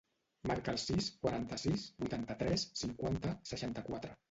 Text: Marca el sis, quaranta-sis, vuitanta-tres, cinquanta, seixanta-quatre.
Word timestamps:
Marca 0.51 0.71
el 0.77 0.79
sis, 0.83 1.09
quaranta-sis, 1.25 1.85
vuitanta-tres, 2.01 2.65
cinquanta, 2.83 3.37
seixanta-quatre. 3.55 4.15